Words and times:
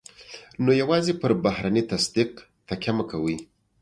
نو 0.63 0.69
يوازې 0.81 1.13
پر 1.21 1.31
بهرني 1.43 1.83
تصديق 1.91 2.31
تکیه 2.67 2.91
مه 2.97 3.03
کوئ. 3.09 3.37